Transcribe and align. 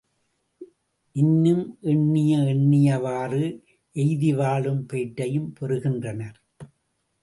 இன்னும் 1.15 1.77
எண்ணிய 1.81 2.37
எண்ணியவாறு 2.37 3.43
எய்திவாழும் 3.95 4.83
பேற்றையும் 4.93 5.49
பெறுகின்றனர். 5.59 6.37